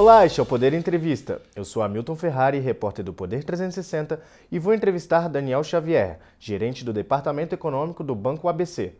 Olá, 0.00 0.24
este 0.24 0.38
é 0.38 0.42
o 0.44 0.46
Poder 0.46 0.74
Entrevista. 0.74 1.42
Eu 1.56 1.64
sou 1.64 1.82
Hamilton 1.82 2.14
Ferrari, 2.14 2.60
repórter 2.60 3.04
do 3.04 3.12
Poder 3.12 3.42
360, 3.42 4.20
e 4.48 4.56
vou 4.56 4.72
entrevistar 4.72 5.28
Daniel 5.28 5.64
Xavier, 5.64 6.20
gerente 6.38 6.84
do 6.84 6.92
Departamento 6.92 7.52
Econômico 7.52 8.04
do 8.04 8.14
Banco 8.14 8.48
ABC. 8.48 8.92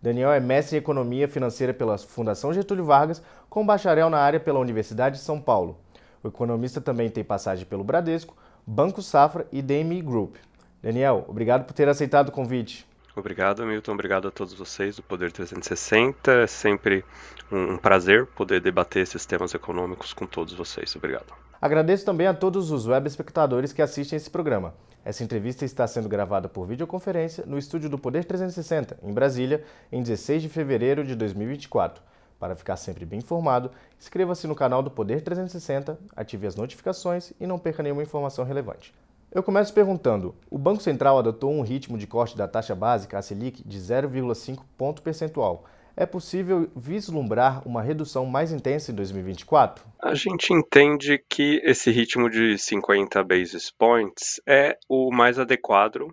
Daniel 0.00 0.30
é 0.30 0.38
mestre 0.38 0.76
em 0.76 0.78
Economia 0.78 1.26
Financeira 1.26 1.74
pela 1.74 1.98
Fundação 1.98 2.54
Getúlio 2.54 2.84
Vargas, 2.84 3.20
com 3.50 3.66
bacharel 3.66 4.08
na 4.08 4.18
área 4.18 4.38
pela 4.38 4.60
Universidade 4.60 5.16
de 5.16 5.22
São 5.22 5.40
Paulo. 5.40 5.76
O 6.22 6.28
economista 6.28 6.80
também 6.80 7.10
tem 7.10 7.24
passagem 7.24 7.66
pelo 7.66 7.82
Bradesco, 7.82 8.36
Banco 8.64 9.02
Safra 9.02 9.48
e 9.50 9.60
DMI 9.60 10.02
Group. 10.02 10.36
Daniel, 10.80 11.24
obrigado 11.26 11.64
por 11.64 11.72
ter 11.72 11.88
aceitado 11.88 12.28
o 12.28 12.32
convite. 12.32 12.86
Obrigado, 13.16 13.64
Milton. 13.64 13.92
Obrigado 13.92 14.28
a 14.28 14.30
todos 14.30 14.54
vocês 14.54 14.96
do 14.96 15.02
Poder 15.02 15.30
360. 15.30 16.32
É 16.32 16.46
sempre 16.46 17.04
um 17.50 17.76
prazer 17.76 18.26
poder 18.26 18.60
debater 18.60 19.02
esses 19.02 19.24
temas 19.24 19.54
econômicos 19.54 20.12
com 20.12 20.26
todos 20.26 20.52
vocês. 20.52 20.94
Obrigado. 20.96 21.32
Agradeço 21.60 22.04
também 22.04 22.26
a 22.26 22.34
todos 22.34 22.70
os 22.70 22.86
web 22.86 23.06
espectadores 23.06 23.72
que 23.72 23.80
assistem 23.80 24.16
esse 24.16 24.28
programa. 24.28 24.74
Essa 25.04 25.22
entrevista 25.22 25.64
está 25.64 25.86
sendo 25.86 26.08
gravada 26.08 26.48
por 26.48 26.66
videoconferência 26.66 27.44
no 27.46 27.56
estúdio 27.58 27.88
do 27.88 27.98
Poder 27.98 28.24
360, 28.24 28.98
em 29.02 29.12
Brasília, 29.12 29.62
em 29.92 30.02
16 30.02 30.42
de 30.42 30.48
fevereiro 30.48 31.04
de 31.04 31.14
2024. 31.14 32.02
Para 32.40 32.56
ficar 32.56 32.76
sempre 32.76 33.04
bem 33.04 33.20
informado, 33.20 33.70
inscreva-se 33.98 34.46
no 34.46 34.54
canal 34.54 34.82
do 34.82 34.90
Poder 34.90 35.20
360, 35.22 35.98
ative 36.16 36.46
as 36.46 36.56
notificações 36.56 37.32
e 37.38 37.46
não 37.46 37.58
perca 37.58 37.82
nenhuma 37.82 38.02
informação 38.02 38.44
relevante. 38.44 38.92
Eu 39.34 39.42
começo 39.42 39.74
perguntando: 39.74 40.32
o 40.48 40.56
Banco 40.56 40.80
Central 40.80 41.18
adotou 41.18 41.52
um 41.52 41.62
ritmo 41.62 41.98
de 41.98 42.06
corte 42.06 42.36
da 42.36 42.46
taxa 42.46 42.72
básica, 42.72 43.18
a 43.18 43.22
Selic, 43.22 43.66
de 43.66 43.78
0,5 43.78 44.62
ponto 44.78 45.02
percentual. 45.02 45.64
É 45.96 46.06
possível 46.06 46.70
vislumbrar 46.76 47.66
uma 47.66 47.82
redução 47.82 48.26
mais 48.26 48.52
intensa 48.52 48.92
em 48.92 48.94
2024? 48.94 49.84
A 50.00 50.14
gente 50.14 50.52
entende 50.52 51.18
que 51.28 51.60
esse 51.64 51.90
ritmo 51.90 52.30
de 52.30 52.56
50 52.56 53.24
basis 53.24 53.72
points 53.72 54.40
é 54.46 54.78
o 54.88 55.10
mais 55.12 55.36
adequado 55.36 56.06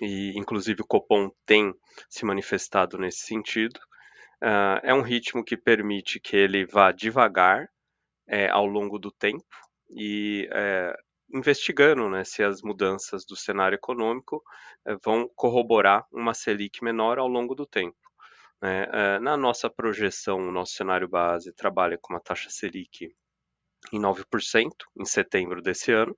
e, 0.00 0.32
inclusive, 0.34 0.80
o 0.80 0.86
Copom 0.86 1.30
tem 1.44 1.74
se 2.08 2.24
manifestado 2.24 2.96
nesse 2.96 3.26
sentido. 3.26 3.78
Uh, 4.42 4.80
é 4.82 4.94
um 4.94 5.02
ritmo 5.02 5.44
que 5.44 5.56
permite 5.56 6.18
que 6.18 6.36
ele 6.36 6.64
vá 6.64 6.92
devagar 6.92 7.68
é, 8.26 8.48
ao 8.48 8.66
longo 8.66 8.98
do 8.98 9.10
tempo 9.10 9.44
e 9.90 10.48
é, 10.52 10.94
investigando 11.32 12.08
né, 12.08 12.24
se 12.24 12.42
as 12.42 12.62
mudanças 12.62 13.24
do 13.24 13.36
cenário 13.36 13.76
econômico 13.76 14.42
eh, 14.86 14.96
vão 15.04 15.28
corroborar 15.34 16.06
uma 16.12 16.34
Selic 16.34 16.82
menor 16.84 17.18
ao 17.18 17.28
longo 17.28 17.54
do 17.54 17.66
tempo. 17.66 17.96
Né. 18.60 18.86
Eh, 18.92 19.18
na 19.20 19.36
nossa 19.36 19.70
projeção, 19.70 20.38
o 20.38 20.52
nosso 20.52 20.74
cenário 20.74 21.08
base 21.08 21.52
trabalha 21.52 21.98
com 22.00 22.12
uma 22.12 22.20
taxa 22.20 22.50
Selic 22.50 23.14
em 23.92 24.00
9% 24.00 24.70
em 24.96 25.04
setembro 25.04 25.60
desse 25.60 25.92
ano, 25.92 26.16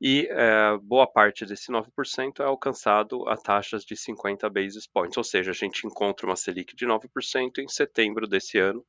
e 0.00 0.28
é, 0.30 0.76
boa 0.82 1.06
parte 1.06 1.46
desse 1.46 1.70
9% 1.70 2.40
é 2.40 2.44
alcançado 2.44 3.28
a 3.28 3.36
taxas 3.36 3.84
de 3.84 3.96
50 3.96 4.50
basis 4.50 4.86
points, 4.86 5.16
ou 5.16 5.24
seja, 5.24 5.50
a 5.50 5.54
gente 5.54 5.86
encontra 5.86 6.26
uma 6.26 6.36
Selic 6.36 6.74
de 6.74 6.86
9% 6.86 7.58
em 7.58 7.68
setembro 7.68 8.26
desse 8.26 8.58
ano, 8.58 8.84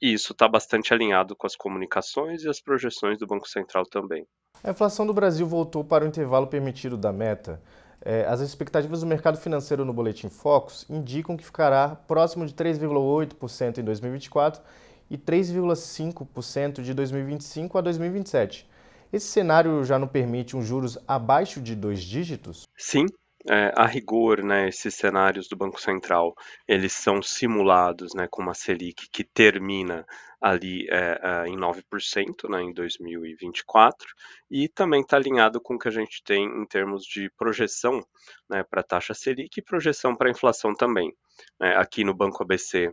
e 0.00 0.12
isso 0.12 0.32
está 0.32 0.48
bastante 0.48 0.92
alinhado 0.94 1.34
com 1.36 1.46
as 1.46 1.56
comunicações 1.56 2.42
e 2.42 2.48
as 2.48 2.60
projeções 2.60 3.18
do 3.18 3.26
Banco 3.26 3.48
Central 3.48 3.84
também. 3.84 4.26
A 4.62 4.70
inflação 4.70 5.06
do 5.06 5.14
Brasil 5.14 5.46
voltou 5.46 5.84
para 5.84 6.04
o 6.04 6.08
intervalo 6.08 6.46
permitido 6.46 6.96
da 6.96 7.12
meta. 7.12 7.62
É, 8.00 8.24
as 8.26 8.40
expectativas 8.40 9.00
do 9.00 9.06
mercado 9.06 9.38
financeiro 9.38 9.84
no 9.84 9.92
Boletim 9.92 10.28
Focus 10.28 10.86
indicam 10.88 11.36
que 11.36 11.44
ficará 11.44 11.96
próximo 11.96 12.46
de 12.46 12.54
3,8% 12.54 13.78
em 13.78 13.84
2024 13.84 14.62
e 15.10 15.18
3,5% 15.18 16.82
de 16.82 16.94
2025 16.94 17.78
a 17.78 17.80
2027. 17.80 18.68
Esse 19.12 19.26
cenário 19.26 19.84
já 19.84 19.98
não 19.98 20.06
permite 20.06 20.56
um 20.56 20.62
juros 20.62 20.98
abaixo 21.08 21.60
de 21.60 21.74
dois 21.74 22.02
dígitos? 22.02 22.64
Sim, 22.76 23.06
é, 23.46 23.72
a 23.76 23.86
rigor, 23.86 24.42
né, 24.42 24.68
esses 24.68 24.94
cenários 24.94 25.48
do 25.48 25.56
Banco 25.56 25.80
Central, 25.80 26.34
eles 26.66 26.92
são 26.92 27.22
simulados, 27.22 28.12
né, 28.14 28.26
com 28.28 28.42
uma 28.42 28.54
Selic 28.54 29.08
que 29.10 29.22
termina 29.22 30.04
ali 30.40 30.88
é, 30.88 31.20
é, 31.22 31.48
em 31.48 31.56
9%, 31.56 32.48
né, 32.48 32.62
em 32.62 32.72
2024, 32.72 34.08
e 34.50 34.68
também 34.68 35.02
está 35.02 35.16
alinhado 35.16 35.60
com 35.60 35.74
o 35.74 35.78
que 35.78 35.88
a 35.88 35.92
gente 35.92 36.22
tem 36.22 36.44
em 36.44 36.66
termos 36.66 37.04
de 37.04 37.30
projeção 37.36 38.04
né, 38.48 38.64
para 38.64 38.80
a 38.80 38.84
taxa 38.84 39.14
Selic 39.14 39.58
e 39.58 39.62
projeção 39.62 40.16
para 40.16 40.28
a 40.28 40.32
inflação 40.32 40.74
também. 40.74 41.12
É, 41.60 41.76
aqui 41.76 42.04
no 42.04 42.14
Banco 42.14 42.42
ABC, 42.42 42.92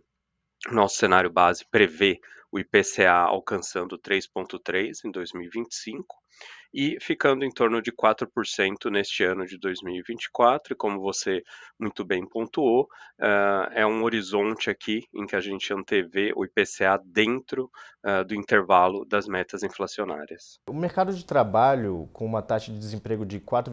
nosso 0.72 0.98
cenário 0.98 1.30
base 1.30 1.66
prevê 1.70 2.20
o 2.52 2.60
IPCA 2.60 3.12
alcançando 3.12 4.00
3,3% 4.00 5.06
em 5.06 5.12
2025 5.12 6.16
e 6.76 6.98
ficando 7.00 7.46
em 7.46 7.50
torno 7.50 7.82
de 7.82 7.90
4% 7.90 8.92
neste 8.92 9.24
ano 9.24 9.46
de 9.46 9.58
2024. 9.58 10.74
E 10.74 10.76
como 10.76 11.00
você 11.00 11.42
muito 11.80 12.04
bem 12.04 12.28
pontuou, 12.28 12.90
uh, 13.18 13.72
é 13.72 13.88
um 13.88 14.04
horizonte 14.04 14.70
aqui 14.70 15.08
em 15.14 15.26
que 15.26 15.38
a 15.38 15.40
gente 15.40 15.74
antevê 15.74 16.34
o 16.36 16.44
IPCA 16.44 17.02
dentro 17.06 17.72
uh, 18.06 18.26
do 18.26 18.36
intervalo 18.36 19.06
das 19.06 19.26
metas 19.26 19.64
inflacionárias. 19.64 20.60
O 20.70 20.74
mercado 20.74 21.14
de 21.14 21.26
trabalho, 21.26 22.10
com 22.12 22.26
uma 22.26 22.42
taxa 22.42 22.74
de 22.74 22.78
desemprego 22.78 23.26
de, 23.26 23.40
4, 23.40 23.72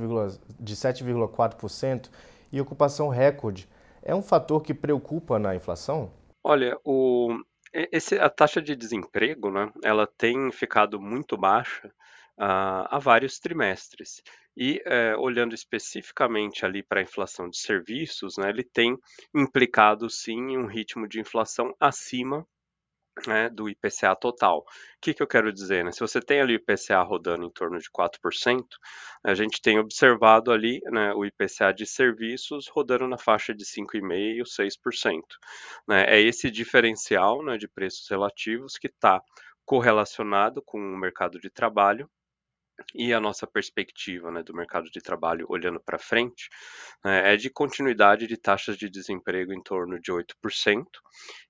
de 0.61 0.77
7,4% 0.77 2.09
e 2.53 2.61
ocupação 2.61 3.09
recorde, 3.09 3.69
é 4.01 4.15
um 4.15 4.23
fator 4.23 4.63
que 4.63 4.73
preocupa 4.73 5.41
na 5.41 5.57
inflação? 5.57 6.13
Olha, 6.45 6.79
o, 6.85 7.37
esse, 7.73 8.17
a 8.17 8.31
taxa 8.31 8.63
de 8.63 8.77
desemprego, 8.77 9.51
né, 9.51 9.73
ela 9.83 10.07
tem 10.07 10.53
ficado 10.53 11.01
muito 11.01 11.37
baixa 11.37 11.93
há 12.37 12.99
vários 12.99 13.39
trimestres. 13.39 14.23
E, 14.57 14.83
eh, 14.85 15.17
olhando 15.17 15.55
especificamente 15.55 16.65
ali 16.67 16.83
para 16.83 17.01
a 17.01 17.03
inflação 17.03 17.49
de 17.49 17.59
serviços, 17.59 18.37
né, 18.37 18.51
ele 18.51 18.65
tem 18.65 18.99
implicado 19.35 20.11
sim 20.11 20.57
um 20.59 20.67
ritmo 20.67 21.09
de 21.09 21.21
inflação 21.21 21.75
acima 21.81 22.47
né, 23.27 23.49
do 23.49 23.69
IPCA 23.69 24.17
total. 24.17 24.59
O 24.61 24.65
que, 25.01 25.15
que 25.15 25.23
eu 25.23 25.27
quero 25.27 25.53
dizer? 25.53 25.85
Né? 25.85 25.93
Se 25.93 26.01
você 26.01 26.21
tem 26.21 26.41
ali 26.41 26.55
o 26.55 26.57
IPCA 26.57 27.03
rodando 27.03 27.45
em 27.45 27.51
torno 27.51 27.79
de 27.79 27.91
4%, 27.91 28.65
a 29.25 29.35
gente 29.35 29.61
tem 29.61 29.79
observado 29.79 30.51
ali 30.51 30.81
né, 30.91 31.13
o 31.15 31.25
IPCA 31.25 31.73
de 31.73 31.87
serviços 31.87 32.69
rodando 32.69 33.07
na 33.07 33.19
faixa 33.19 33.55
de 33.55 33.65
5,5%, 33.65 34.45
6%. 34.45 35.21
Né? 35.89 36.05
É 36.09 36.21
esse 36.21 36.51
diferencial 36.51 37.43
né, 37.45 37.57
de 37.59 37.69
preços 37.69 38.09
relativos 38.09 38.79
que 38.79 38.89
está 38.89 39.23
correlacionado 39.65 40.63
com 40.63 40.79
o 40.79 40.99
mercado 40.99 41.39
de 41.39 41.51
trabalho 41.51 42.09
e 42.95 43.13
a 43.13 43.21
nossa 43.21 43.47
perspectiva 43.47 44.31
né, 44.31 44.43
do 44.43 44.55
mercado 44.55 44.91
de 44.91 45.01
trabalho 45.01 45.47
olhando 45.49 45.81
para 45.81 45.99
frente 45.99 46.49
né, 47.05 47.35
é 47.35 47.37
de 47.37 47.51
continuidade 47.51 48.27
de 48.27 48.37
taxas 48.37 48.77
de 48.77 48.89
desemprego 48.89 49.53
em 49.53 49.63
torno 49.63 50.01
de 50.01 50.13
8%. 50.13 50.85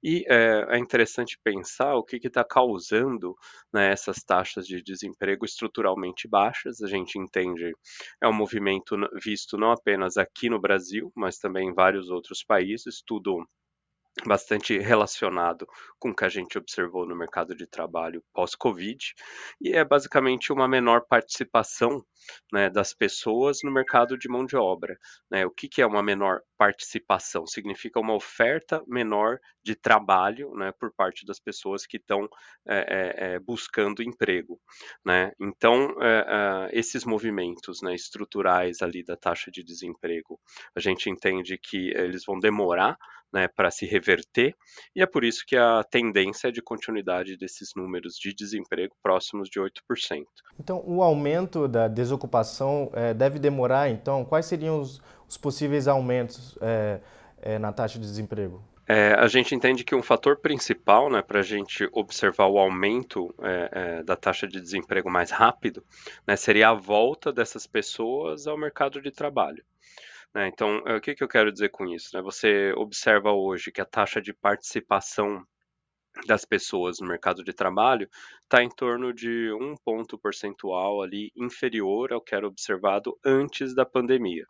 E 0.03 0.25
é, 0.29 0.77
é 0.77 0.79
interessante 0.79 1.39
pensar 1.43 1.95
o 1.95 2.05
que 2.05 2.17
está 2.17 2.45
causando 2.45 3.35
né, 3.73 3.91
essas 3.93 4.23
taxas 4.23 4.67
de 4.67 4.83
desemprego 4.83 5.45
estruturalmente 5.45 6.29
baixas. 6.29 6.83
A 6.83 6.89
gente 6.89 7.19
entende 7.19 7.73
é 8.21 8.29
um 8.29 8.33
movimento 8.33 8.97
visto 9.23 9.57
não 9.57 9.73
apenas 9.73 10.17
aqui 10.17 10.49
no 10.49 10.61
Brasil, 10.61 11.13
mas 11.15 11.39
também 11.39 11.69
em 11.69 11.75
vários 11.75 12.11
outros 12.11 12.43
países, 12.45 13.03
tudo 13.07 13.47
bastante 14.27 14.79
relacionado 14.79 15.67
com 15.99 16.11
o 16.11 16.15
que 16.15 16.25
a 16.25 16.29
gente 16.29 16.59
observou 16.59 17.07
no 17.07 17.17
mercado 17.17 17.55
de 17.55 17.67
trabalho 17.67 18.23
pós-Covid, 18.33 19.15
e 19.61 19.73
é 19.73 19.85
basicamente 19.85 20.53
uma 20.53 20.69
menor 20.69 21.07
participação 21.07 22.05
né, 22.53 22.69
das 22.69 22.93
pessoas 22.93 23.59
no 23.65 23.73
mercado 23.73 24.19
de 24.19 24.29
mão 24.29 24.45
de 24.45 24.57
obra. 24.57 24.97
Né? 25.31 25.47
O 25.47 25.51
que, 25.51 25.69
que 25.69 25.83
é 25.83 25.87
uma 25.87 26.03
menor 26.03 26.41
participação? 26.57 27.47
Significa 27.47 27.99
uma 27.99 28.15
oferta 28.15 28.83
menor 28.87 29.39
de 29.65 29.75
trabalho 29.75 30.53
né, 30.55 30.73
por 30.79 30.93
parte 30.93 31.25
das 31.25 31.41
pessoas 31.41 31.87
que 31.87 31.97
estão 31.97 32.29
é, 32.67 33.35
é, 33.35 33.39
buscando 33.39 34.03
emprego. 34.03 34.61
Né? 35.05 35.33
Então, 35.41 35.97
é, 36.01 36.69
esses 36.73 37.05
movimentos 37.05 37.81
né, 37.83 37.95
estruturais 37.95 38.83
ali 38.83 39.03
da 39.03 39.17
taxa 39.17 39.51
de 39.51 39.63
desemprego, 39.65 40.39
a 40.77 40.81
gente 40.81 41.09
entende 41.09 41.59
que 41.59 41.91
eles 41.91 42.25
vão 42.25 42.39
demorar 42.39 42.97
né, 43.33 43.49
para 43.49 43.71
se 43.71 43.87
reverter, 43.87 44.55
e 44.95 45.03
é 45.03 45.07
por 45.07 45.25
isso 45.25 45.45
que 45.47 45.57
a 45.57 45.83
tendência 45.91 46.49
é 46.49 46.51
de 46.51 46.63
continuidade 46.63 47.37
desses 47.37 47.71
números 47.75 48.15
de 48.15 48.35
desemprego 48.35 48.95
próximos 49.03 49.49
de 49.49 49.61
8%. 49.61 50.25
Então, 50.59 50.83
o 50.87 51.03
aumento 51.03 51.67
da 51.67 51.89
desocupação 51.89 52.91
é, 52.93 53.15
deve 53.15 53.39
demorar, 53.39 53.89
então? 53.89 54.25
Quais 54.25 54.47
seriam 54.47 54.81
os, 54.81 55.01
os 55.29 55.37
possíveis 55.37 55.89
aumentos 55.89 56.57
é, 56.61 57.01
é, 57.41 57.59
na 57.59 57.73
taxa 57.73 57.99
de 57.99 58.05
desemprego? 58.05 58.63
É, 58.89 59.15
a 59.15 59.29
gente 59.29 59.55
entende 59.55 59.85
que 59.85 59.95
um 59.95 60.03
fator 60.03 60.37
principal 60.37 61.09
né, 61.09 61.23
para 61.23 61.41
a 61.41 61.43
gente 61.43 61.89
observar 61.93 62.47
o 62.47 62.59
aumento 62.59 63.33
é, 63.41 63.71
é, 63.73 64.03
da 64.03 64.17
taxa 64.17 64.47
de 64.47 64.61
desemprego 64.61 65.09
mais 65.09 65.31
rápido 65.31 65.85
né, 66.27 66.37
seria 66.37 66.71
a 66.71 66.75
volta 66.75 67.33
dessas 67.33 67.67
pessoas 67.67 68.47
ao 68.47 68.59
mercado 68.59 69.01
de 69.01 69.11
trabalho. 69.11 69.65
Né? 70.35 70.49
Então, 70.49 70.79
o 70.79 71.01
que, 71.01 71.15
que 71.15 71.23
eu 71.23 71.29
quero 71.29 71.53
dizer 71.53 71.71
com 71.71 71.87
isso? 71.87 72.17
Né? 72.17 72.23
Você 72.23 72.73
observa 72.77 73.33
hoje 73.33 73.71
que 73.71 73.81
a 73.81 73.87
taxa 73.87 74.21
de 74.21 74.33
participação 74.33 75.45
das 76.27 76.45
pessoas 76.45 77.01
no 77.01 77.09
mercado 77.09 77.43
de 77.43 77.53
trabalho 77.53 78.09
está 78.43 78.63
em 78.63 78.69
torno 78.69 79.13
de 79.13 79.51
um 79.53 79.75
ponto 79.83 80.19
percentual 80.19 81.03
ali 81.03 81.33
inferior 81.37 82.13
ao 82.13 82.21
que 82.21 82.35
era 82.35 82.47
observado 82.47 83.19
antes 83.25 83.75
da 83.75 83.87
pandemia. 83.87 84.45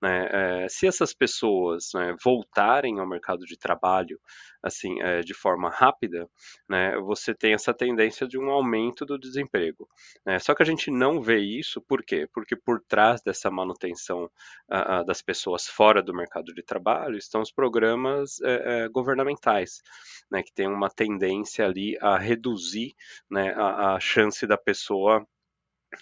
Né? 0.00 0.28
É, 0.30 0.68
se 0.68 0.86
essas 0.86 1.14
pessoas 1.14 1.90
né, 1.94 2.14
voltarem 2.22 2.98
ao 2.98 3.08
mercado 3.08 3.44
de 3.46 3.56
trabalho 3.56 4.20
assim 4.62 5.00
é, 5.00 5.20
de 5.20 5.32
forma 5.32 5.70
rápida, 5.70 6.28
né, 6.68 6.96
você 6.98 7.34
tem 7.34 7.54
essa 7.54 7.72
tendência 7.72 8.26
de 8.26 8.38
um 8.38 8.50
aumento 8.50 9.06
do 9.06 9.18
desemprego. 9.18 9.88
Né? 10.24 10.38
Só 10.38 10.54
que 10.54 10.62
a 10.62 10.66
gente 10.66 10.90
não 10.90 11.22
vê 11.22 11.38
isso, 11.38 11.80
por 11.80 12.02
quê? 12.02 12.28
Porque 12.32 12.56
por 12.56 12.82
trás 12.82 13.22
dessa 13.22 13.50
manutenção 13.50 14.24
uh, 14.24 15.00
uh, 15.00 15.04
das 15.04 15.22
pessoas 15.22 15.66
fora 15.66 16.02
do 16.02 16.14
mercado 16.14 16.52
de 16.52 16.62
trabalho 16.62 17.16
estão 17.16 17.40
os 17.40 17.52
programas 17.52 18.38
uh, 18.40 18.90
governamentais, 18.90 19.82
né, 20.30 20.42
que 20.42 20.52
tem 20.52 20.66
uma 20.66 20.85
tendência 20.90 21.64
ali 21.64 21.96
a 22.00 22.18
reduzir 22.18 22.94
né, 23.30 23.52
a, 23.54 23.94
a 23.94 24.00
chance 24.00 24.46
da 24.46 24.56
pessoa 24.56 25.26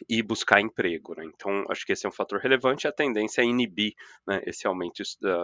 e 0.09 0.23
buscar 0.23 0.61
emprego. 0.61 1.15
Né? 1.17 1.25
Então, 1.27 1.65
acho 1.69 1.85
que 1.85 1.93
esse 1.93 2.07
é 2.07 2.09
um 2.09 2.13
fator 2.13 2.39
relevante 2.41 2.87
e 2.87 2.89
a 2.89 2.93
tendência 2.93 3.43
é 3.43 3.45
inibir 3.45 3.93
né, 4.27 4.43
esse 4.47 4.67
aumento 4.67 5.03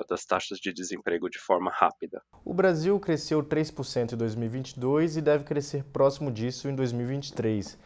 das 0.08 0.24
taxas 0.24 0.58
de 0.58 0.72
desemprego 0.72 1.28
de 1.28 1.38
forma 1.38 1.70
rápida. 1.70 2.22
O 2.44 2.54
Brasil 2.54 2.98
cresceu 2.98 3.42
3% 3.42 4.12
em 4.12 4.16
2022 4.16 5.16
e 5.16 5.22
deve 5.22 5.44
crescer 5.44 5.84
próximo 5.84 6.30
disso 6.30 6.68
em 6.68 6.74
2023. 6.74 7.78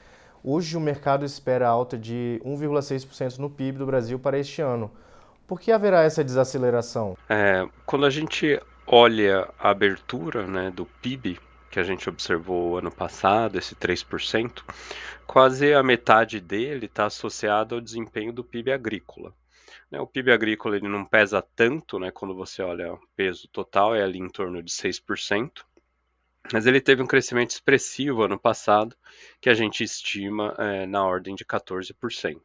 Hoje, 0.42 0.76
o 0.76 0.80
mercado 0.80 1.24
espera 1.24 1.68
alta 1.68 1.96
de 1.96 2.40
1,6% 2.44 3.38
no 3.38 3.48
PIB 3.48 3.78
do 3.78 3.86
Brasil 3.86 4.18
para 4.18 4.38
este 4.38 4.60
ano. 4.60 4.90
Por 5.46 5.60
que 5.60 5.72
haverá 5.72 6.02
essa 6.02 6.24
desaceleração? 6.24 7.16
É, 7.28 7.66
quando 7.84 8.06
a 8.06 8.10
gente 8.10 8.60
olha 8.86 9.48
a 9.58 9.70
abertura 9.70 10.46
né, 10.46 10.70
do 10.70 10.86
PIB 10.86 11.38
que 11.70 11.81
a 11.81 11.82
gente 11.82 12.08
observou 12.08 12.78
ano 12.78 12.90
passado, 12.90 13.58
esse 13.58 13.75
3%, 13.75 14.62
quase 15.26 15.75
a 15.75 15.82
metade 15.82 16.40
dele 16.40 16.86
está 16.86 17.06
associado 17.06 17.75
ao 17.75 17.81
desempenho 17.81 18.32
do 18.32 18.44
PIB 18.44 18.70
agrícola. 18.70 19.34
Né, 19.90 19.98
o 19.98 20.06
PIB 20.06 20.31
agrícola 20.31 20.76
ele 20.76 20.88
não 20.88 21.04
pesa 21.04 21.42
tanto, 21.56 21.98
né, 21.98 22.12
quando 22.12 22.32
você 22.32 22.62
olha 22.62 22.92
o 22.92 23.00
peso 23.16 23.48
total, 23.48 23.94
é 23.94 24.04
ali 24.04 24.20
em 24.20 24.28
torno 24.28 24.62
de 24.62 24.72
6%, 24.72 25.64
mas 26.52 26.66
ele 26.66 26.81
teve 26.81 27.02
um 27.02 27.06
crescimento 27.06 27.50
expressivo 27.50 28.22
ano 28.22 28.38
passado, 28.38 28.94
que 29.40 29.50
a 29.50 29.54
gente 29.54 29.82
estima 29.82 30.54
é, 30.58 30.86
na 30.86 31.04
ordem 31.04 31.34
de 31.34 31.44
14%. 31.44 32.40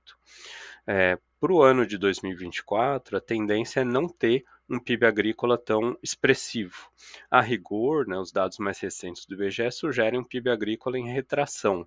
É, 0.88 1.20
Para 1.40 1.54
o 1.54 1.62
ano 1.62 1.86
de 1.86 2.00
2024, 2.00 3.18
a 3.18 3.22
tendência 3.22 3.82
é 3.82 3.84
não 3.84 4.08
ter 4.08 4.44
um 4.70 4.80
PIB 4.80 5.06
agrícola 5.06 5.58
tão 5.58 5.98
expressivo. 6.04 6.90
A 7.30 7.42
rigor, 7.42 8.08
né, 8.08 8.18
os 8.18 8.32
dados 8.32 8.58
mais 8.60 8.80
recentes 8.80 9.26
do 9.26 9.34
IBGE 9.34 9.72
sugerem 9.72 10.20
um 10.20 10.24
PIB 10.24 10.50
agrícola 10.50 10.98
em 11.00 11.12
retração. 11.12 11.86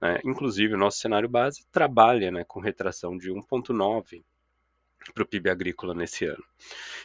Né? 0.00 0.20
Inclusive, 0.24 0.74
o 0.74 0.78
nosso 0.78 0.98
cenário 0.98 1.28
base 1.28 1.66
trabalha 1.72 2.30
né, 2.30 2.44
com 2.44 2.60
retração 2.60 3.16
de 3.16 3.30
1,9 3.30 4.22
para 5.14 5.22
o 5.22 5.26
PIB 5.26 5.50
agrícola 5.50 5.94
nesse 5.94 6.26
ano. 6.26 6.44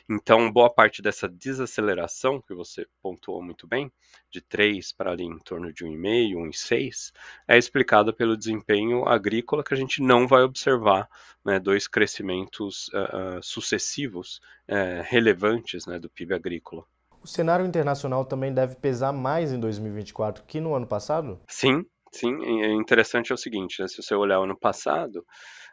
Então, 0.10 0.52
boa 0.52 0.70
parte 0.70 1.02
dessa 1.02 1.28
desaceleração, 1.28 2.42
que 2.42 2.54
você 2.54 2.86
pontuou 3.02 3.42
muito 3.42 3.66
bem, 3.66 3.92
de 4.30 4.42
3 4.42 4.92
para 4.92 5.12
ali 5.12 5.24
em 5.24 5.40
torno 5.40 5.74
de 5.74 5.86
1,5, 5.86 6.36
1,6, 6.36 7.12
é 7.48 7.58
explicada 7.58 8.14
pelo 8.14 8.38
desempenho 8.38 9.08
agrícola 9.08 9.64
que 9.64 9.74
a 9.74 9.78
gente 9.78 10.02
não 10.02 10.28
vai 10.28 10.44
observar 10.44 11.10
né, 11.44 11.60
dois 11.60 11.88
crescimentos 11.88 12.88
uh, 12.90 13.38
uh, 13.38 13.44
sucessivos 13.44 14.40
uh, 14.70 15.02
relevantes 15.04 15.86
né, 15.86 15.98
do 15.98 16.10
PIB 16.10 16.36
agrícola. 16.36 16.84
O 17.22 17.28
cenário 17.28 17.66
internacional 17.66 18.24
também 18.26 18.54
deve 18.54 18.76
pesar 18.76 19.12
mais 19.12 19.52
em 19.52 19.60
2024 19.60 20.44
que 20.44 20.60
no 20.60 20.76
ano 20.76 20.86
passado? 20.86 21.40
Sim, 21.48 21.84
sim. 22.12 22.62
É 22.62 22.72
interessante 22.74 23.32
é 23.32 23.36
o 23.36 23.38
seguinte, 23.38 23.82
né, 23.82 23.88
se 23.88 24.02
você 24.02 24.14
olhar 24.14 24.40
o 24.40 24.44
ano 24.44 24.56
passado, 24.58 25.26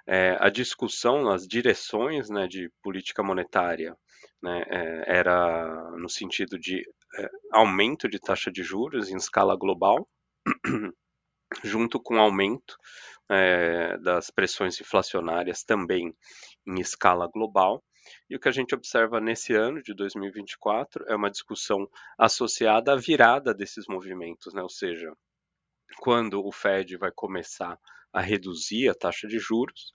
é, 0.07 0.37
a 0.41 0.49
discussão 0.49 1.23
nas 1.23 1.47
direções 1.47 2.29
né, 2.29 2.47
de 2.47 2.71
política 2.83 3.23
monetária 3.23 3.97
né, 4.43 4.65
é, 4.69 5.19
era 5.19 5.91
no 5.97 6.09
sentido 6.09 6.59
de 6.59 6.83
é, 7.19 7.29
aumento 7.53 8.09
de 8.09 8.19
taxa 8.19 8.51
de 8.51 8.63
juros 8.63 9.11
em 9.11 9.17
escala 9.17 9.57
global, 9.57 10.09
junto 11.63 12.01
com 12.01 12.19
aumento 12.19 12.77
é, 13.31 13.97
das 13.99 14.31
pressões 14.31 14.81
inflacionárias 14.81 15.63
também 15.63 16.15
em 16.67 16.81
escala 16.81 17.29
global. 17.29 17.83
E 18.29 18.35
o 18.35 18.41
que 18.41 18.49
a 18.49 18.53
gente 18.53 18.75
observa 18.75 19.21
nesse 19.21 19.55
ano 19.55 19.81
de 19.81 19.95
2024 19.95 21.05
é 21.07 21.15
uma 21.15 21.31
discussão 21.31 21.89
associada 22.19 22.93
à 22.93 22.97
virada 22.97 23.55
desses 23.55 23.87
movimentos, 23.87 24.53
né? 24.53 24.63
ou 24.63 24.69
seja, 24.69 25.13
quando 26.01 26.45
o 26.45 26.51
Fed 26.51 26.97
vai 26.97 27.13
começar 27.15 27.79
a 28.13 28.21
reduzir 28.21 28.89
a 28.89 28.95
taxa 28.95 29.27
de 29.27 29.39
juros 29.39 29.95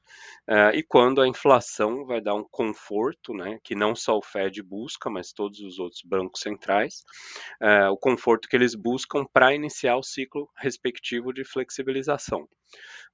uh, 0.49 0.73
e 0.73 0.81
quando 0.81 1.21
a 1.21 1.27
inflação 1.27 2.05
vai 2.05 2.19
dar 2.19 2.33
um 2.33 2.43
conforto, 2.43 3.33
né, 3.33 3.59
que 3.63 3.75
não 3.75 3.95
só 3.95 4.17
o 4.17 4.23
Fed 4.23 4.61
busca, 4.63 5.09
mas 5.09 5.31
todos 5.31 5.59
os 5.59 5.77
outros 5.77 6.01
bancos 6.03 6.41
centrais, 6.41 7.03
uh, 7.61 7.91
o 7.91 7.97
conforto 7.97 8.47
que 8.47 8.55
eles 8.55 8.73
buscam 8.73 9.25
para 9.31 9.53
iniciar 9.53 9.97
o 9.97 10.03
ciclo 10.03 10.49
respectivo 10.57 11.31
de 11.31 11.43
flexibilização. 11.43 12.47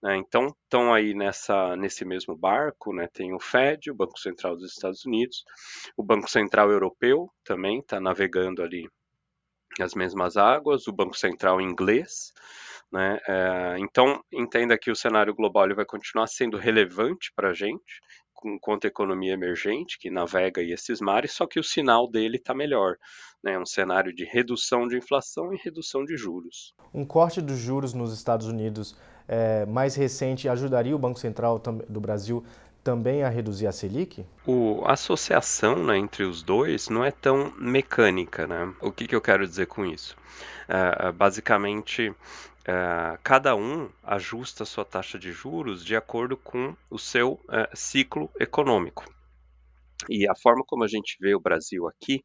Né? 0.01 0.17
Então, 0.17 0.47
estão 0.63 0.93
aí 0.93 1.13
nessa, 1.13 1.75
nesse 1.75 2.05
mesmo 2.05 2.35
barco, 2.35 2.93
né, 2.93 3.07
tem 3.11 3.33
o 3.33 3.39
Fed, 3.39 3.91
o 3.91 3.95
Banco 3.95 4.17
Central 4.19 4.55
dos 4.55 4.71
Estados 4.71 5.05
Unidos, 5.05 5.43
o 5.97 6.03
Banco 6.03 6.29
Central 6.29 6.71
Europeu 6.71 7.29
também 7.43 7.79
está 7.79 7.99
navegando 7.99 8.63
ali 8.63 8.87
as 9.81 9.95
mesmas 9.95 10.37
águas, 10.37 10.87
o 10.87 10.93
Banco 10.93 11.17
Central 11.17 11.59
inglês, 11.59 12.31
né? 12.93 13.19
É, 13.27 13.75
então, 13.79 14.23
entenda 14.31 14.77
que 14.77 14.91
o 14.91 14.95
cenário 14.95 15.33
global 15.33 15.65
ele 15.65 15.73
vai 15.73 15.83
continuar 15.83 16.27
sendo 16.27 16.57
relevante 16.57 17.31
para 17.35 17.49
a 17.49 17.53
gente, 17.53 17.99
enquanto 18.45 18.85
economia 18.85 19.33
emergente, 19.33 19.97
que 19.97 20.11
navega 20.11 20.61
aí 20.61 20.71
esses 20.71 21.01
mares, 21.01 21.31
só 21.31 21.47
que 21.47 21.59
o 21.59 21.63
sinal 21.63 22.07
dele 22.07 22.37
está 22.37 22.53
melhor. 22.53 22.97
Né? 23.43 23.57
Um 23.57 23.65
cenário 23.65 24.13
de 24.13 24.23
redução 24.25 24.87
de 24.87 24.95
inflação 24.95 25.51
e 25.51 25.57
redução 25.57 26.05
de 26.05 26.15
juros. 26.15 26.75
Um 26.93 27.03
corte 27.03 27.41
dos 27.41 27.57
juros 27.57 27.95
nos 27.95 28.13
Estados 28.13 28.45
Unidos 28.45 28.95
é, 29.27 29.65
mais 29.65 29.95
recente 29.95 30.47
ajudaria 30.47 30.95
o 30.95 30.99
Banco 30.99 31.19
Central 31.19 31.59
do 31.89 31.99
Brasil 31.99 32.45
também 32.83 33.23
a 33.23 33.29
reduzir 33.29 33.65
a 33.65 33.71
Selic? 33.71 34.25
O, 34.45 34.83
a 34.85 34.93
associação 34.93 35.83
né, 35.83 35.97
entre 35.97 36.23
os 36.25 36.43
dois 36.43 36.89
não 36.89 37.03
é 37.03 37.11
tão 37.11 37.51
mecânica. 37.57 38.45
Né? 38.45 38.71
O 38.81 38.91
que, 38.91 39.07
que 39.07 39.15
eu 39.15 39.21
quero 39.21 39.47
dizer 39.47 39.67
com 39.67 39.85
isso? 39.85 40.15
Uh, 40.67 41.11
basicamente, 41.13 42.13
Uh, 42.63 43.19
cada 43.21 43.55
um 43.55 43.91
ajusta 44.01 44.63
sua 44.63 44.85
taxa 44.85 45.19
de 45.19 45.33
juros 45.33 45.83
de 45.83 45.97
acordo 45.97 46.37
com 46.37 46.75
o 46.89 46.97
seu 46.97 47.33
uh, 47.33 47.75
ciclo 47.75 48.31
econômico. 48.39 49.03
E 50.09 50.27
a 50.29 50.35
forma 50.35 50.63
como 50.65 50.83
a 50.83 50.87
gente 50.87 51.17
vê 51.19 51.35
o 51.35 51.39
Brasil 51.39 51.87
aqui, 51.87 52.23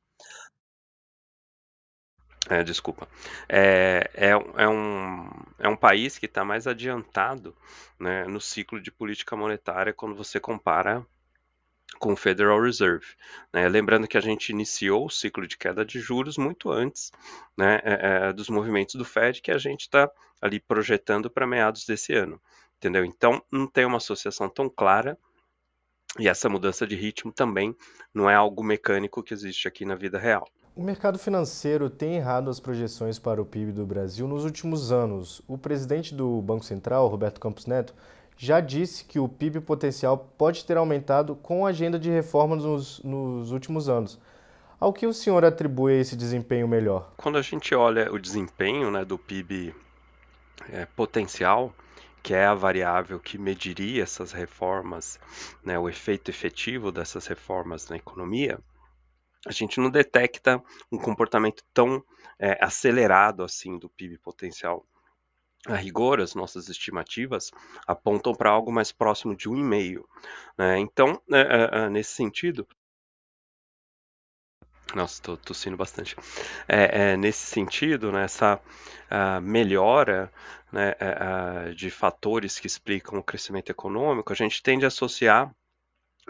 é, 2.49 2.63
desculpa, 2.63 3.07
é, 3.49 4.11
é, 4.15 4.31
é, 4.31 4.69
um, 4.69 5.29
é 5.59 5.69
um 5.69 5.77
país 5.77 6.17
que 6.19 6.27
está 6.27 6.45
mais 6.45 6.67
adiantado 6.67 7.55
né, 7.99 8.25
no 8.25 8.41
ciclo 8.41 8.81
de 8.81 8.91
política 8.91 9.37
monetária 9.37 9.93
quando 9.93 10.15
você 10.15 10.41
compara 10.41 11.05
com 11.99 12.13
o 12.13 12.17
Federal 12.17 12.61
Reserve. 12.63 13.07
Né? 13.53 13.69
Lembrando 13.69 14.09
que 14.09 14.17
a 14.17 14.21
gente 14.21 14.51
iniciou 14.51 15.07
o 15.07 15.11
ciclo 15.11 15.47
de 15.47 15.59
queda 15.59 15.85
de 15.85 16.01
juros 16.01 16.39
muito 16.39 16.71
antes 16.71 17.13
né, 17.57 17.81
é, 17.83 18.29
é, 18.29 18.33
dos 18.33 18.49
movimentos 18.49 18.95
do 18.95 19.05
Fed, 19.05 19.43
que 19.43 19.51
a 19.51 19.59
gente 19.59 19.83
está 19.83 20.11
ali 20.41 20.61
projetando 20.61 21.31
para 21.31 21.47
meados 21.47 21.85
desse 21.85 22.13
ano. 22.13 22.41
Entendeu? 22.77 23.05
Então, 23.05 23.43
não 23.51 23.67
tem 23.67 23.85
uma 23.85 23.97
associação 23.97 24.49
tão 24.49 24.69
clara 24.69 25.19
e 26.19 26.29
essa 26.29 26.49
mudança 26.49 26.87
de 26.87 26.97
ritmo 26.97 27.33
também 27.33 27.75
não 28.15 28.31
é 28.31 28.35
algo 28.35 28.63
mecânico 28.63 29.23
que 29.23 29.35
existe 29.35 29.69
aqui 29.69 29.85
na 29.85 29.95
vida 29.95 30.19
real. 30.19 30.49
O 30.75 30.83
mercado 30.83 31.19
financeiro 31.19 31.91
tem 31.91 32.15
errado 32.15 32.49
as 32.49 32.61
projeções 32.61 33.19
para 33.19 33.43
o 33.43 33.45
PIB 33.45 33.73
do 33.73 33.85
Brasil 33.85 34.29
nos 34.29 34.45
últimos 34.45 34.93
anos. 34.93 35.43
O 35.49 35.59
presidente 35.59 36.15
do 36.15 36.41
Banco 36.41 36.65
Central, 36.65 37.09
Roberto 37.09 37.41
Campos 37.41 37.67
Neto, 37.67 37.95
já 38.37 38.61
disse 38.61 39.05
que 39.05 39.19
o 39.19 39.29
PIB 39.29 39.61
potencial 39.61 40.17
pode 40.39 40.65
ter 40.65 40.77
aumentado 40.77 41.35
com 41.35 41.67
a 41.67 41.71
agenda 41.71 41.99
de 41.99 42.09
reformas 42.09 42.63
nos, 42.63 43.03
nos 43.03 43.51
últimos 43.51 43.89
anos. 43.89 44.21
Ao 44.79 44.93
que 44.93 45.09
o 45.09 45.13
senhor 45.13 45.45
atribui 45.45 45.99
esse 45.99 46.15
desempenho 46.15 46.69
melhor? 46.69 47.13
Quando 47.17 47.37
a 47.37 47.43
gente 47.43 47.75
olha 47.75 48.13
o 48.13 48.19
desempenho 48.19 48.93
né, 48.93 49.05
do 49.05 49.19
PIB 49.19 49.75
é, 50.71 50.87
potencial, 50.87 51.75
que 52.23 52.35
é 52.35 52.45
a 52.45 52.55
variável 52.55 53.19
que 53.19 53.39
mediria 53.39 54.03
essas 54.03 54.33
reformas, 54.33 55.19
né, 55.65 55.79
o 55.79 55.89
efeito 55.89 56.31
efetivo 56.31 56.93
dessas 56.93 57.27
reformas 57.27 57.89
na 57.89 57.97
economia, 57.97 58.59
a 59.47 59.53
gente 59.53 59.81
não 59.81 59.91
detecta 59.91 60.63
um 60.91 60.99
comportamento 60.99 61.63
tão 61.73 62.05
é, 62.39 62.59
acelerado 62.63 63.43
assim 63.43 63.79
do 63.79 63.89
PIB 63.89 64.19
potencial 64.19 64.85
a 65.67 65.75
rigor, 65.75 66.21
as 66.21 66.35
nossas 66.35 66.69
estimativas 66.69 67.51
apontam 67.87 68.35
para 68.35 68.51
algo 68.51 68.73
mais 68.73 68.93
próximo 68.93 69.37
de 69.37 69.49
1,5. 69.49 70.05
Né? 70.57 70.79
Então, 70.79 71.21
é, 71.33 71.41
é, 71.41 71.85
é, 71.85 71.91
nesse 71.91 72.13
sentido, 72.13 72.67
Nossa, 74.95 75.15
estou 75.15 75.37
tossindo 75.37 75.77
bastante. 75.77 76.17
É, 76.67 77.13
é, 77.13 77.17
nesse 77.17 77.47
sentido, 77.47 78.11
né, 78.11 78.25
essa 78.25 78.61
ah, 79.11 79.41
melhora 79.41 80.33
né, 80.73 80.95
ah, 81.01 81.73
de 81.75 81.91
fatores 81.91 82.59
que 82.59 82.67
explicam 82.67 83.19
o 83.19 83.23
crescimento 83.23 83.71
econômico, 83.71 84.33
a 84.33 84.37
gente 84.37 84.63
tende 84.63 84.85
a 84.85 84.89
associar 84.89 85.55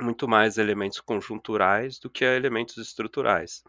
muito 0.01 0.29
mais 0.29 0.59
elementos 0.59 1.01
conjunturais 1.01 1.99
do 1.99 2.09
que 2.09 2.25
a 2.25 2.35
elementos 2.35 2.77
estruturais, 2.77 3.63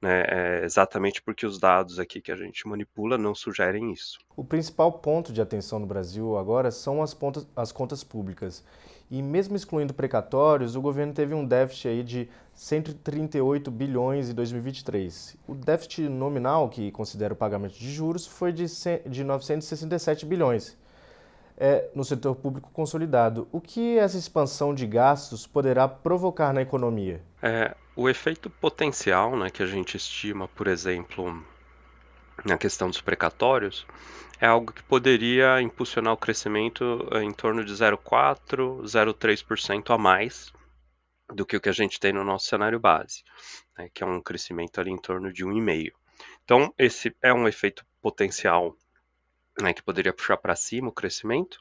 né? 0.00 0.24
É 0.26 0.64
exatamente 0.64 1.22
porque 1.22 1.46
os 1.46 1.58
dados 1.58 1.98
aqui 1.98 2.20
que 2.20 2.32
a 2.32 2.36
gente 2.36 2.66
manipula 2.66 3.18
não 3.18 3.34
sugerem 3.34 3.92
isso. 3.92 4.18
O 4.34 4.44
principal 4.44 4.90
ponto 5.00 5.32
de 5.32 5.40
atenção 5.40 5.78
no 5.78 5.86
Brasil 5.86 6.36
agora 6.36 6.70
são 6.70 7.02
as, 7.02 7.12
pontas, 7.12 7.46
as 7.54 7.72
contas 7.72 8.02
públicas. 8.02 8.64
E 9.10 9.22
mesmo 9.22 9.54
excluindo 9.54 9.94
precatórios, 9.94 10.74
o 10.74 10.80
governo 10.80 11.12
teve 11.12 11.32
um 11.32 11.46
déficit 11.46 11.88
aí 11.88 12.02
de 12.02 12.28
138 12.54 13.70
bilhões 13.70 14.28
em 14.28 14.34
2023. 14.34 15.36
O 15.46 15.54
déficit 15.54 16.08
nominal, 16.08 16.68
que 16.68 16.90
considera 16.90 17.32
o 17.32 17.36
pagamento 17.36 17.78
de 17.78 17.90
juros, 17.92 18.26
foi 18.26 18.52
de, 18.52 18.66
de 19.06 19.22
967 19.22 20.26
bilhões 20.26 20.76
é, 21.56 21.88
no 21.94 22.04
setor 22.04 22.34
público 22.36 22.70
consolidado. 22.72 23.48
O 23.50 23.60
que 23.60 23.96
essa 23.98 24.18
expansão 24.18 24.74
de 24.74 24.86
gastos 24.86 25.46
poderá 25.46 25.88
provocar 25.88 26.52
na 26.52 26.62
economia? 26.62 27.22
É, 27.42 27.74
o 27.94 28.08
efeito 28.08 28.50
potencial 28.50 29.36
né, 29.36 29.50
que 29.50 29.62
a 29.62 29.66
gente 29.66 29.96
estima, 29.96 30.48
por 30.48 30.66
exemplo, 30.66 31.42
na 32.44 32.58
questão 32.58 32.88
dos 32.88 33.00
precatórios, 33.00 33.86
é 34.40 34.46
algo 34.46 34.72
que 34.72 34.82
poderia 34.82 35.60
impulsionar 35.60 36.12
o 36.12 36.16
crescimento 36.16 37.08
em 37.14 37.32
torno 37.32 37.64
de 37.64 37.72
0,4%, 37.72 38.82
0,3% 38.82 39.94
a 39.94 39.98
mais 39.98 40.52
do 41.34 41.44
que 41.44 41.56
o 41.56 41.60
que 41.60 41.68
a 41.68 41.72
gente 41.72 41.98
tem 41.98 42.12
no 42.12 42.24
nosso 42.24 42.46
cenário 42.46 42.78
base, 42.78 43.24
né, 43.76 43.88
que 43.92 44.02
é 44.02 44.06
um 44.06 44.20
crescimento 44.20 44.80
ali 44.80 44.90
em 44.90 44.98
torno 44.98 45.32
de 45.32 45.44
1,5%. 45.44 45.92
Então, 46.44 46.72
esse 46.78 47.14
é 47.22 47.32
um 47.32 47.48
efeito 47.48 47.84
potencial 48.00 48.76
né, 49.60 49.72
que 49.72 49.82
poderia 49.82 50.12
puxar 50.12 50.36
para 50.36 50.54
cima 50.54 50.88
o 50.88 50.92
crescimento. 50.92 51.60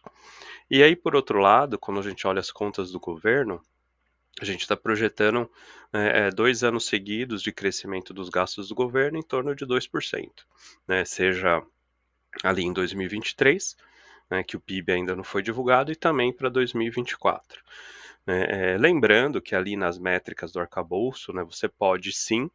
E 0.70 0.84
aí, 0.84 0.96
por 0.96 1.16
outro 1.16 1.40
lado, 1.40 1.80
quando 1.80 2.00
a 2.00 2.04
gente 2.04 2.28
olha 2.28 2.40
as 2.40 2.52
contas 2.52 2.92
do 2.92 3.00
governo, 3.00 3.62
a 4.40 4.46
gente 4.46 4.62
está 4.62 4.76
projetando 4.76 5.50
é, 5.94 6.30
dois 6.30 6.64
anos 6.64 6.86
seguidos 6.86 7.42
de 7.42 7.52
crescimento 7.52 8.14
dos 8.14 8.30
gastos 8.30 8.68
do 8.68 8.76
governo 8.76 9.18
em 9.18 9.24
torno 9.24 9.56
de 9.56 9.66
2%, 9.66 10.30
né, 10.88 11.06
seja 11.06 11.64
ali 12.44 12.64
em 12.64 12.74
2023, 12.74 13.76
né, 14.30 14.44
que 14.44 14.58
o 14.58 14.60
PIB 14.60 14.92
ainda 14.92 15.16
não 15.16 15.24
foi 15.24 15.42
divulgado, 15.42 15.92
e 15.92 15.96
também 15.96 16.34
para 16.34 16.50
2024. 16.50 17.62
Né, 18.26 18.46
é, 18.50 18.78
lembrando 18.78 19.42
que 19.42 19.56
ali 19.56 19.76
nas 19.76 20.00
métricas 20.00 20.52
do 20.52 20.60
arcabouço, 20.60 21.32
né, 21.34 21.44
você 21.44 21.68
pode 21.68 22.12
sim 22.12 22.50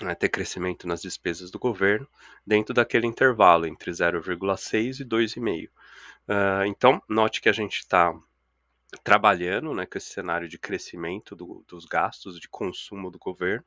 né, 0.00 0.14
ter 0.14 0.28
crescimento 0.28 0.86
nas 0.86 1.02
despesas 1.02 1.50
do 1.50 1.58
governo 1.58 2.08
dentro 2.46 2.72
daquele 2.72 3.06
intervalo 3.06 3.66
entre 3.66 3.90
0,6 3.90 5.00
e 5.00 5.04
2,5. 5.04 5.66
Uh, 5.66 5.70
ah, 6.28 6.66
então, 6.66 7.02
note 7.08 7.40
que 7.40 7.48
a 7.48 7.52
gente 7.52 7.78
está 7.78 8.14
trabalhando 9.02 9.72
né, 9.74 9.86
com 9.86 9.96
esse 9.98 10.08
cenário 10.08 10.48
de 10.48 10.58
crescimento 10.58 11.34
do, 11.34 11.64
dos 11.66 11.84
gastos 11.84 12.38
de 12.38 12.48
consumo 12.48 13.10
do 13.10 13.18
governo 13.18 13.64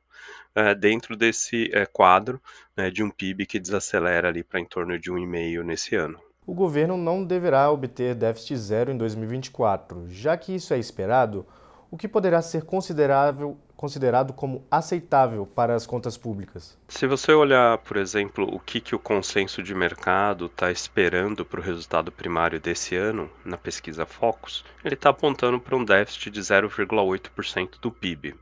uh, 0.56 0.74
dentro 0.78 1.16
desse 1.16 1.70
uh, 1.74 1.90
quadro 1.92 2.40
né, 2.76 2.90
de 2.90 3.02
um 3.02 3.10
PIB 3.10 3.46
que 3.46 3.58
desacelera 3.58 4.28
ali 4.28 4.42
para 4.42 4.60
em 4.60 4.64
torno 4.64 4.98
de 4.98 5.10
1,5 5.10 5.62
nesse 5.62 5.96
ano. 5.96 6.20
O 6.46 6.54
governo 6.54 6.96
não 6.96 7.24
deverá 7.24 7.70
obter 7.70 8.14
déficit 8.14 8.56
zero 8.56 8.92
em 8.92 8.96
2024. 8.96 10.08
Já 10.08 10.36
que 10.36 10.54
isso 10.54 10.72
é 10.72 10.78
esperado, 10.78 11.44
o 11.90 11.96
que 11.96 12.08
poderá 12.08 12.42
ser 12.42 12.64
considerável 12.64 13.58
considerado 13.76 14.32
como 14.32 14.66
aceitável 14.70 15.46
para 15.46 15.74
as 15.74 15.86
contas 15.86 16.16
públicas? 16.16 16.78
Se 16.88 17.06
você 17.06 17.32
olhar, 17.32 17.78
por 17.78 17.98
exemplo, 17.98 18.48
o 18.50 18.58
que, 18.58 18.80
que 18.80 18.94
o 18.94 18.98
consenso 18.98 19.62
de 19.62 19.74
mercado 19.74 20.46
está 20.46 20.70
esperando 20.70 21.44
para 21.44 21.60
o 21.60 21.62
resultado 21.62 22.10
primário 22.10 22.58
desse 22.58 22.96
ano, 22.96 23.30
na 23.44 23.58
pesquisa 23.58 24.06
Focus, 24.06 24.64
ele 24.82 24.94
está 24.94 25.10
apontando 25.10 25.60
para 25.60 25.76
um 25.76 25.84
déficit 25.84 26.30
de 26.30 26.40
0,8% 26.40 27.78
do 27.80 27.90
PIB. 27.90 28.34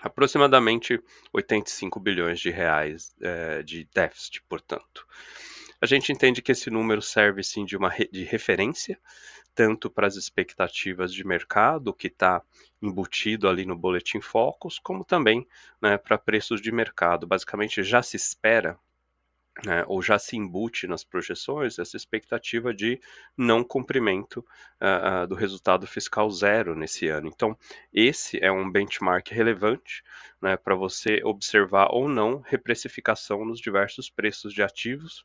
Aproximadamente 0.00 1.02
85 1.32 1.98
bilhões 1.98 2.38
de 2.38 2.50
reais 2.50 3.12
é, 3.20 3.62
de 3.62 3.88
déficit, 3.92 4.42
portanto. 4.48 5.04
A 5.80 5.86
gente 5.86 6.12
entende 6.12 6.40
que 6.40 6.52
esse 6.52 6.70
número 6.70 7.02
serve 7.02 7.42
sim 7.42 7.64
de 7.64 7.76
uma 7.76 7.88
re 7.88 8.08
de 8.10 8.22
referência, 8.24 8.98
tanto 9.54 9.88
para 9.90 10.06
as 10.06 10.16
expectativas 10.16 11.12
de 11.12 11.26
mercado, 11.26 11.94
que 11.94 12.08
está 12.08 12.42
embutido 12.82 13.48
ali 13.48 13.64
no 13.64 13.76
Boletim 13.76 14.20
Focus, 14.20 14.78
como 14.78 15.04
também 15.04 15.46
né, 15.80 15.96
para 15.96 16.18
preços 16.18 16.60
de 16.60 16.72
mercado. 16.72 17.26
Basicamente, 17.26 17.82
já 17.82 18.02
se 18.02 18.16
espera 18.16 18.78
né, 19.64 19.84
ou 19.86 20.02
já 20.02 20.18
se 20.18 20.36
embute 20.36 20.86
nas 20.86 21.04
projeções 21.04 21.78
essa 21.78 21.96
expectativa 21.96 22.74
de 22.74 23.00
não 23.36 23.62
cumprimento 23.62 24.38
uh, 24.80 25.22
uh, 25.22 25.26
do 25.26 25.34
resultado 25.34 25.86
fiscal 25.86 26.28
zero 26.30 26.74
nesse 26.74 27.06
ano. 27.06 27.28
Então, 27.28 27.56
esse 27.92 28.42
é 28.42 28.50
um 28.50 28.70
benchmark 28.70 29.28
relevante 29.30 30.02
né, 30.42 30.56
para 30.56 30.74
você 30.74 31.22
observar 31.22 31.88
ou 31.92 32.08
não 32.08 32.40
reprecificação 32.40 33.44
nos 33.44 33.60
diversos 33.60 34.10
preços 34.10 34.52
de 34.52 34.62
ativos 34.62 35.24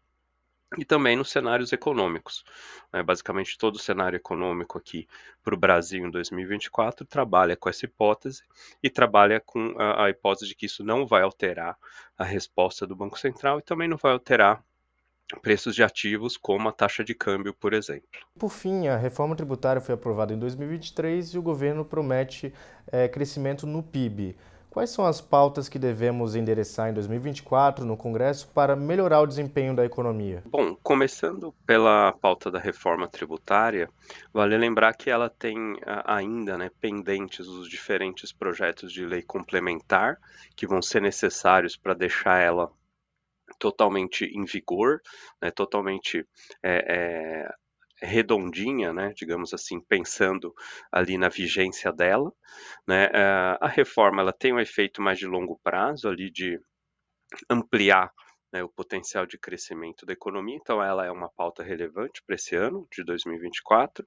e 0.78 0.86
também 0.86 1.16
nos 1.16 1.32
cenários 1.32 1.74
econômicos. 1.74 2.44
É, 2.94 3.02
basicamente, 3.02 3.58
todo 3.58 3.76
o 3.76 3.80
cenário 3.80 4.18
econômico 4.18 4.78
aqui 4.78 5.08
para 5.44 5.56
o 5.56 5.58
Brasil 5.58 6.06
em 6.06 6.12
2024 6.12 7.06
trabalha 7.06 7.56
com 7.56 7.70
essa 7.70 7.86
hipótese 7.86 8.44
e 8.82 8.90
trabalha 8.90 9.40
com 9.40 9.76
a, 9.78 10.06
a 10.06 10.10
hipótese 10.10 10.48
de 10.48 10.56
que 10.56 10.66
isso 10.66 10.84
não 10.84 11.06
vai 11.06 11.22
alterar 11.22 11.78
a 12.18 12.24
resposta 12.24 12.86
do 12.86 12.96
Banco 12.96 13.18
Central 13.18 13.60
e 13.60 13.64
também 13.64 13.88
não 13.88 13.98
vai 13.98 14.12
alterar 14.12 14.64
preços 15.42 15.76
de 15.76 15.84
ativos 15.84 16.36
como 16.36 16.70
a 16.70 16.72
taxa 16.72 17.04
de 17.04 17.14
câmbio, 17.14 17.54
por 17.54 17.74
exemplo. 17.74 18.08
Por 18.38 18.50
fim, 18.50 18.88
a 18.88 18.98
reforma 18.98 19.36
tributária 19.36 19.82
foi 19.82 19.94
aprovada 19.94 20.34
em 20.34 20.40
2023 20.40 21.34
e 21.34 21.38
o 21.38 21.42
governo 21.42 21.86
promete 21.86 22.54
é, 22.92 23.08
crescimento 23.08 23.68
no 23.68 23.84
PIB. 23.84 24.36
Quais 24.70 24.92
são 24.92 25.04
as 25.04 25.20
pautas 25.20 25.68
que 25.68 25.80
devemos 25.80 26.36
endereçar 26.36 26.90
em 26.90 26.94
2024 26.94 27.84
no 27.84 27.98
Congresso 27.98 28.48
para 28.50 28.76
melhorar 28.76 29.20
o 29.22 29.26
desempenho 29.26 29.76
da 29.76 29.84
economia? 29.84 30.44
Bom, 30.46 30.76
começando 30.76 31.52
pela 31.66 32.12
pauta 32.12 32.52
da 32.52 32.60
reforma 32.60 33.08
tributária, 33.08 33.90
vale 34.32 34.56
lembrar 34.56 34.94
que 34.94 35.10
ela 35.10 35.28
tem 35.28 35.56
ainda 36.06 36.56
né, 36.56 36.70
pendentes 36.80 37.48
os 37.48 37.68
diferentes 37.68 38.32
projetos 38.32 38.94
de 38.94 39.06
lei 39.06 39.24
complementar 39.24 40.18
que 40.56 40.68
vão 40.68 40.84
ser 40.84 41.02
necessários 41.02 41.76
para 41.76 41.96
deixar 41.96 42.40
ela 42.40 42.72
totalmente 43.58 44.26
em 44.26 44.46
vigor, 44.46 45.02
né, 45.42 45.50
totalmente 45.50 46.24
é, 46.62 46.86
é, 46.88 47.54
redondinha, 48.02 48.94
né, 48.94 49.14
digamos 49.16 49.54
assim, 49.54 49.80
pensando 49.82 50.54
ali 50.92 51.18
na 51.18 51.30
vigência 51.30 51.92
dela, 51.92 52.32
né, 52.88 53.06
eh, 53.14 53.58
a 53.62 53.68
reforma 53.68 54.22
ela 54.22 54.34
tem 54.34 54.54
um 54.54 54.60
efeito 54.60 55.02
mais 55.02 55.20
de 55.20 55.26
longo 55.26 55.60
prazo 55.64 56.08
ali 56.08 56.32
de 56.32 56.60
ampliar 57.50 58.12
né, 58.52 58.64
o 58.64 58.70
potencial 58.70 59.26
de 59.26 59.38
crescimento 59.38 60.06
da 60.06 60.14
economia, 60.14 60.56
então 60.56 60.84
ela 60.84 61.06
é 61.06 61.12
uma 61.12 61.30
pauta 61.30 61.64
relevante 61.64 62.22
para 62.26 62.36
esse 62.36 62.56
ano 62.56 62.88
de 62.92 63.04
2024. 63.04 64.06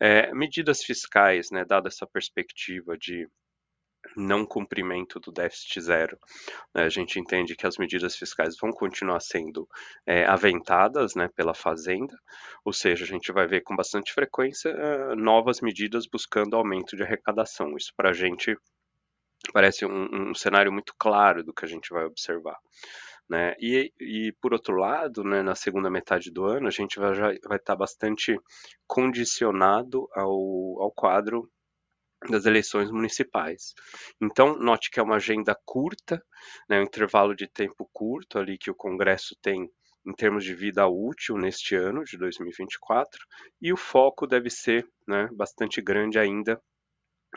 É, 0.00 0.28
eh, 0.30 0.34
medidas 0.34 0.82
fiscais, 0.82 1.50
né, 1.50 1.64
dada 1.64 1.88
essa 1.88 2.06
perspectiva 2.06 2.96
de 2.98 3.26
não 4.16 4.44
cumprimento 4.44 5.20
do 5.20 5.32
déficit 5.32 5.80
zero. 5.80 6.18
A 6.74 6.88
gente 6.88 7.18
entende 7.18 7.54
que 7.54 7.66
as 7.66 7.76
medidas 7.76 8.16
fiscais 8.16 8.56
vão 8.60 8.70
continuar 8.70 9.20
sendo 9.20 9.68
é, 10.06 10.24
aventadas 10.24 11.14
né, 11.14 11.28
pela 11.34 11.54
Fazenda, 11.54 12.16
ou 12.64 12.72
seja, 12.72 13.04
a 13.04 13.08
gente 13.08 13.32
vai 13.32 13.46
ver 13.46 13.62
com 13.62 13.76
bastante 13.76 14.12
frequência 14.12 14.70
uh, 14.72 15.16
novas 15.16 15.60
medidas 15.60 16.06
buscando 16.06 16.56
aumento 16.56 16.96
de 16.96 17.02
arrecadação. 17.02 17.76
Isso 17.76 17.92
para 17.96 18.10
a 18.10 18.14
gente 18.14 18.56
parece 19.52 19.86
um, 19.86 20.30
um, 20.30 20.34
cenário 20.34 20.72
muito 20.72 20.94
claro 20.98 21.42
do 21.42 21.52
que 21.52 21.64
a 21.64 21.68
gente 21.68 21.90
vai 21.90 22.04
observar. 22.04 22.56
Né? 23.28 23.54
E, 23.60 23.92
e, 24.00 24.32
por 24.40 24.52
outro 24.52 24.74
lado, 24.74 25.22
né, 25.22 25.40
na 25.40 25.54
segunda 25.54 25.88
metade 25.88 26.32
do 26.32 26.44
ano, 26.44 26.66
a 26.66 26.70
gente 26.70 26.98
vai, 26.98 27.14
já, 27.14 27.32
vai 27.46 27.58
estar 27.58 27.76
bastante 27.76 28.36
condicionado 28.88 30.08
ao, 30.14 30.82
ao 30.82 30.92
quadro 30.92 31.48
das 32.28 32.44
eleições 32.44 32.90
municipais. 32.90 33.72
Então, 34.20 34.56
note 34.58 34.90
que 34.90 35.00
é 35.00 35.02
uma 35.02 35.16
agenda 35.16 35.56
curta, 35.64 36.22
né, 36.68 36.78
um 36.80 36.84
intervalo 36.84 37.34
de 37.34 37.46
tempo 37.46 37.88
curto 37.92 38.38
ali 38.38 38.58
que 38.58 38.70
o 38.70 38.74
Congresso 38.74 39.36
tem 39.40 39.70
em 40.06 40.14
termos 40.14 40.44
de 40.44 40.54
vida 40.54 40.86
útil 40.86 41.36
neste 41.36 41.74
ano 41.74 42.04
de 42.04 42.16
2024, 42.16 43.20
e 43.60 43.72
o 43.72 43.76
foco 43.76 44.26
deve 44.26 44.48
ser 44.48 44.86
né, 45.06 45.28
bastante 45.32 45.80
grande 45.80 46.18
ainda 46.18 46.60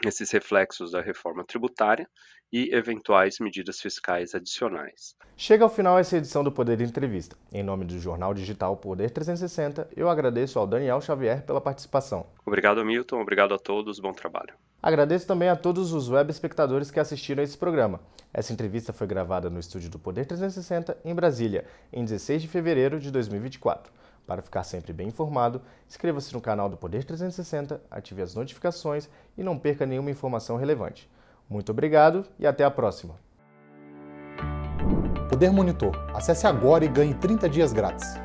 nesses 0.03 0.31
reflexos 0.31 0.91
da 0.91 1.01
reforma 1.01 1.43
tributária 1.43 2.07
e 2.51 2.73
eventuais 2.73 3.39
medidas 3.39 3.79
fiscais 3.79 4.35
adicionais. 4.35 5.15
Chega 5.35 5.63
ao 5.63 5.69
final 5.69 5.97
essa 5.97 6.17
edição 6.17 6.43
do 6.43 6.51
Poder 6.51 6.79
Entrevista. 6.81 7.35
Em 7.51 7.63
nome 7.63 7.83
do 7.83 7.99
jornal 7.99 8.33
digital 8.33 8.77
Poder 8.77 9.09
360, 9.09 9.89
eu 9.95 10.07
agradeço 10.07 10.59
ao 10.59 10.67
Daniel 10.67 11.01
Xavier 11.01 11.43
pela 11.45 11.59
participação. 11.59 12.27
Obrigado, 12.45 12.85
Milton. 12.85 13.19
Obrigado 13.19 13.53
a 13.55 13.57
todos. 13.57 13.99
Bom 13.99 14.13
trabalho. 14.13 14.53
Agradeço 14.81 15.25
também 15.25 15.49
a 15.49 15.55
todos 15.55 15.93
os 15.93 16.09
web 16.09 16.29
espectadores 16.29 16.91
que 16.91 16.99
assistiram 16.99 17.41
a 17.41 17.43
esse 17.43 17.57
programa. 17.57 18.01
Essa 18.33 18.53
entrevista 18.53 18.91
foi 18.91 19.07
gravada 19.07 19.49
no 19.49 19.59
estúdio 19.59 19.89
do 19.89 19.97
Poder 19.97 20.25
360, 20.25 20.97
em 21.05 21.15
Brasília, 21.15 21.65
em 21.91 22.03
16 22.03 22.41
de 22.41 22.47
fevereiro 22.47 22.99
de 22.99 23.09
2024. 23.09 23.91
Para 24.25 24.41
ficar 24.41 24.63
sempre 24.63 24.93
bem 24.93 25.07
informado, 25.09 25.61
inscreva-se 25.87 26.33
no 26.33 26.39
canal 26.39 26.69
do 26.69 26.77
Poder 26.77 27.03
360, 27.03 27.81
ative 27.91 28.21
as 28.21 28.33
notificações 28.33 29.09
e 29.37 29.43
não 29.43 29.59
perca 29.59 29.85
nenhuma 29.85 30.11
informação 30.11 30.55
relevante. 30.55 31.09
Muito 31.49 31.71
obrigado 31.71 32.25
e 32.39 32.47
até 32.47 32.63
a 32.63 32.71
próxima. 32.71 33.15
Poder 35.29 35.51
Monitor. 35.51 35.93
Acesse 36.13 36.47
agora 36.47 36.85
e 36.85 36.87
ganhe 36.87 37.13
30 37.13 37.49
dias 37.49 37.73
grátis. 37.73 38.23